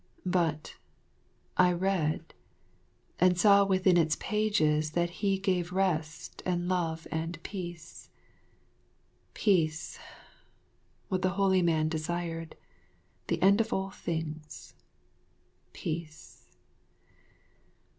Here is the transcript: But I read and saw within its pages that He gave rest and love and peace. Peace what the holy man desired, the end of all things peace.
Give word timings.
But 0.25 0.77
I 1.57 1.71
read 1.71 2.33
and 3.19 3.37
saw 3.37 3.63
within 3.63 3.97
its 3.97 4.15
pages 4.19 4.93
that 4.93 5.11
He 5.21 5.37
gave 5.37 5.71
rest 5.71 6.41
and 6.43 6.67
love 6.67 7.05
and 7.11 7.37
peace. 7.43 8.09
Peace 9.35 9.99
what 11.09 11.21
the 11.21 11.29
holy 11.37 11.61
man 11.61 11.87
desired, 11.87 12.55
the 13.27 13.39
end 13.43 13.61
of 13.61 13.71
all 13.71 13.91
things 13.91 14.73
peace. 15.71 16.47